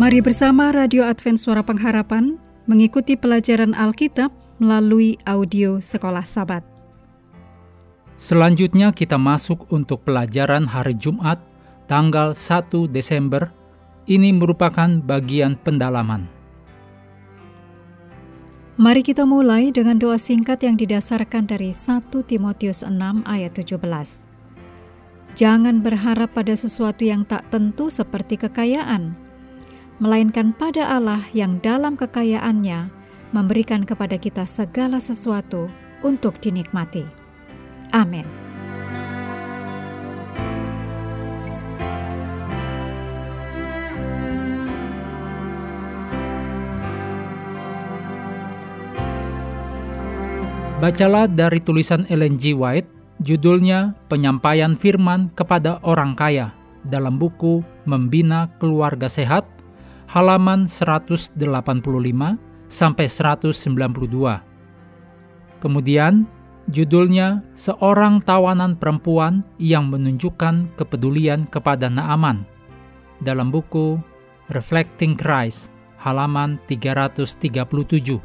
[0.00, 6.64] Mari bersama Radio Advent Suara Pengharapan mengikuti pelajaran Alkitab melalui audio Sekolah Sabat.
[8.16, 11.36] Selanjutnya kita masuk untuk pelajaran hari Jumat
[11.84, 13.52] tanggal 1 Desember.
[14.08, 16.24] Ini merupakan bagian pendalaman.
[18.80, 22.96] Mari kita mulai dengan doa singkat yang didasarkan dari 1 Timotius 6
[23.28, 23.76] ayat 17.
[25.36, 29.28] Jangan berharap pada sesuatu yang tak tentu seperti kekayaan,
[30.00, 32.88] melainkan pada Allah yang dalam kekayaannya
[33.36, 35.68] memberikan kepada kita segala sesuatu
[36.00, 37.04] untuk dinikmati.
[37.92, 38.24] Amin.
[50.80, 52.56] Bacalah dari tulisan Ellen G.
[52.56, 52.88] White,
[53.20, 56.56] judulnya Penyampaian Firman kepada Orang Kaya
[56.88, 59.59] dalam buku Membina Keluarga Sehat
[60.10, 61.38] halaman 185
[62.66, 64.42] sampai 192.
[65.62, 66.26] Kemudian,
[66.66, 72.42] judulnya Seorang Tawanan Perempuan yang Menunjukkan Kepedulian kepada Naaman
[73.22, 74.02] dalam buku
[74.50, 75.70] Reflecting Christ
[76.02, 78.18] halaman 337.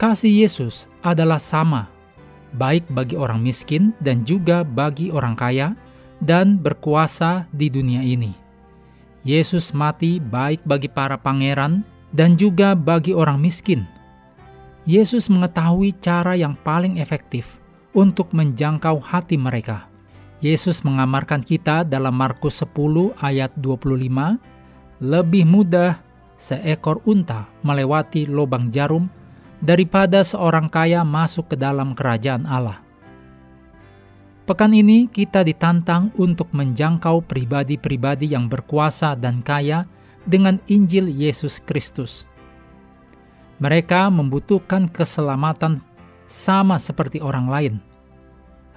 [0.00, 1.86] Kasih Yesus adalah sama,
[2.56, 5.76] baik bagi orang miskin dan juga bagi orang kaya,
[6.20, 8.36] dan berkuasa di dunia ini.
[9.24, 13.84] Yesus mati baik bagi para pangeran dan juga bagi orang miskin.
[14.88, 17.60] Yesus mengetahui cara yang paling efektif
[17.92, 19.88] untuk menjangkau hati mereka.
[20.40, 24.40] Yesus mengamarkan kita dalam Markus 10 ayat 25,
[25.04, 26.00] lebih mudah
[26.40, 29.12] seekor unta melewati lubang jarum
[29.60, 32.80] daripada seorang kaya masuk ke dalam kerajaan Allah.
[34.50, 39.86] Pekan ini kita ditantang untuk menjangkau pribadi-pribadi yang berkuasa dan kaya
[40.26, 42.26] dengan Injil Yesus Kristus.
[43.62, 45.78] Mereka membutuhkan keselamatan
[46.26, 47.74] sama seperti orang lain.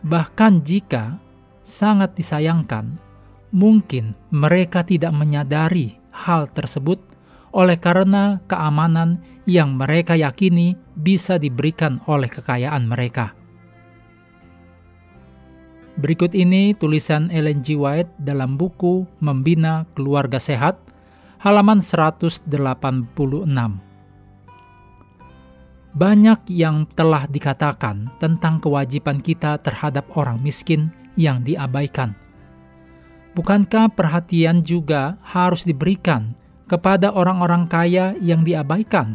[0.06, 1.17] Bahkan jika
[1.66, 2.94] sangat disayangkan,
[3.50, 7.01] mungkin mereka tidak menyadari hal tersebut
[7.50, 13.33] oleh karena keamanan yang mereka yakini bisa diberikan oleh kekayaan mereka.
[15.93, 17.77] Berikut ini tulisan Ellen G.
[17.77, 20.81] White dalam buku Membina Keluarga Sehat,
[21.37, 22.49] halaman 186.
[25.93, 32.17] Banyak yang telah dikatakan tentang kewajiban kita terhadap orang miskin yang diabaikan.
[33.37, 36.33] Bukankah perhatian juga harus diberikan
[36.65, 39.13] kepada orang-orang kaya yang diabaikan?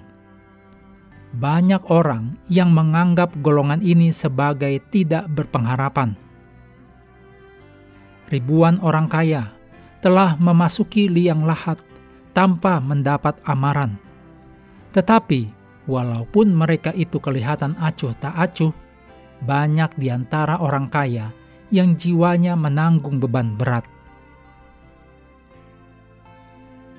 [1.35, 6.28] Banyak orang yang menganggap golongan ini sebagai tidak berpengharapan
[8.29, 9.53] ribuan orang kaya
[9.99, 11.83] telah memasuki liang lahat
[12.37, 13.99] tanpa mendapat amaran.
[14.95, 15.51] Tetapi,
[15.91, 18.71] walaupun mereka itu kelihatan acuh tak acuh,
[19.43, 21.35] banyak di antara orang kaya
[21.75, 23.85] yang jiwanya menanggung beban berat.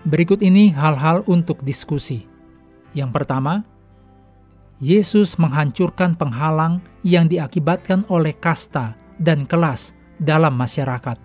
[0.08, 2.24] Berikut ini hal-hal untuk diskusi.
[2.96, 3.68] Yang pertama,
[4.80, 11.18] Yesus menghancurkan penghalang yang diakibatkan oleh kasta dan kelas dalam masyarakat.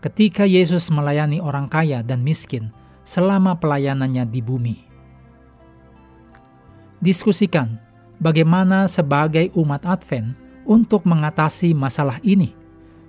[0.00, 2.70] Ketika Yesus melayani orang kaya dan miskin
[3.02, 4.76] selama pelayanannya di bumi,
[7.02, 7.82] diskusikan
[8.22, 12.54] bagaimana sebagai umat Advent untuk mengatasi masalah ini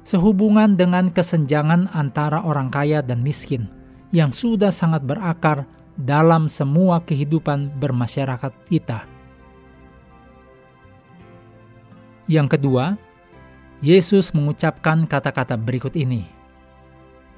[0.07, 3.67] sehubungan dengan kesenjangan antara orang kaya dan miskin
[4.15, 5.67] yang sudah sangat berakar
[5.99, 9.03] dalam semua kehidupan bermasyarakat kita.
[12.27, 12.99] Yang kedua,
[13.77, 16.25] Yesus mengucapkan kata-kata berikut ini.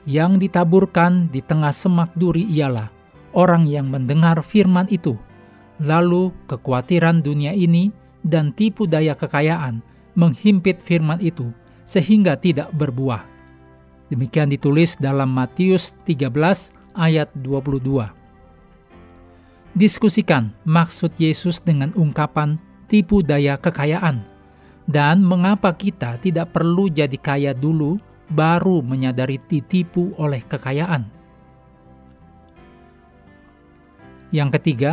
[0.07, 2.87] Yang ditaburkan di tengah semak duri ialah
[3.35, 5.19] orang yang mendengar firman itu,
[5.83, 7.91] lalu kekhawatiran dunia ini
[8.23, 9.83] dan tipu daya kekayaan
[10.15, 11.51] menghimpit firman itu
[11.83, 13.27] sehingga tidak berbuah.
[14.07, 16.31] Demikian ditulis dalam Matius 13
[16.95, 18.09] ayat 22.
[19.75, 22.57] Diskusikan maksud Yesus dengan ungkapan
[22.89, 24.38] tipu daya kekayaan
[24.89, 28.01] dan mengapa kita tidak perlu jadi kaya dulu
[28.33, 31.05] baru menyadari ditipu oleh kekayaan?
[34.33, 34.91] Yang ketiga,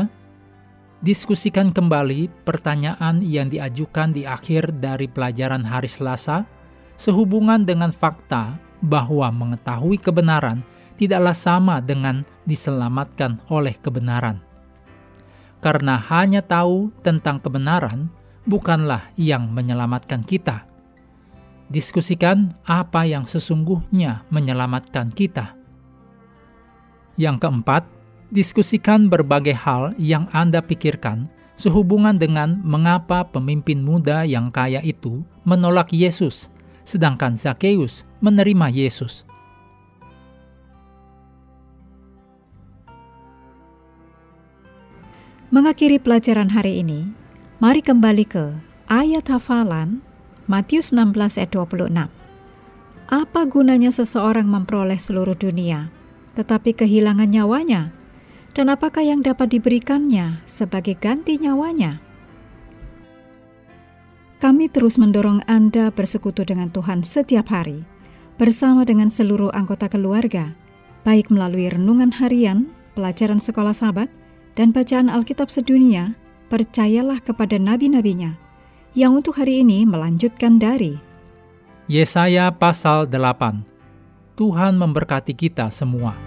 [1.00, 6.44] diskusikan kembali pertanyaan yang diajukan di akhir dari pelajaran hari Selasa
[7.00, 10.60] sehubungan dengan fakta bahwa mengetahui kebenaran
[11.00, 14.44] tidaklah sama dengan diselamatkan oleh kebenaran.
[15.60, 18.12] Karena hanya tahu tentang kebenaran
[18.46, 20.64] bukanlah yang menyelamatkan kita.
[21.66, 25.58] diskusikan apa yang sesungguhnya menyelamatkan kita.
[27.19, 27.82] Yang keempat,
[28.31, 31.26] diskusikan berbagai hal yang Anda pikirkan
[31.56, 36.52] sehubungan dengan mengapa pemimpin muda yang kaya itu menolak Yesus,
[36.84, 39.25] sedangkan Zakheus menerima Yesus.
[45.49, 47.08] Mengakhiri pelajaran hari ini,
[47.56, 48.52] mari kembali ke
[48.84, 50.04] ayat hafalan
[50.44, 51.88] Matius 16 ayat 26.
[53.08, 55.88] Apa gunanya seseorang memperoleh seluruh dunia,
[56.36, 57.96] tetapi kehilangan nyawanya?
[58.52, 62.00] Dan apakah yang dapat diberikannya sebagai ganti nyawanya?
[64.36, 67.88] Kami terus mendorong Anda bersekutu dengan Tuhan setiap hari,
[68.36, 70.52] bersama dengan seluruh anggota keluarga,
[71.08, 74.12] baik melalui renungan harian, pelajaran sekolah sahabat,
[74.56, 76.16] dan bacaan Alkitab sedunia,
[76.50, 78.34] percayalah kepada nabi-nabinya,
[78.96, 80.98] yang untuk hari ini melanjutkan dari
[81.87, 83.62] Yesaya pasal 8.
[84.34, 86.25] Tuhan memberkati kita semua.